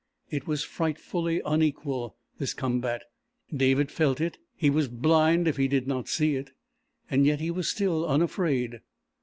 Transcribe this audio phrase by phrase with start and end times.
[0.31, 3.03] It was frightfully unequal this combat.
[3.55, 6.49] David felt it, he was blind if he did not see it,
[7.11, 8.81] and yet he was still unafraid.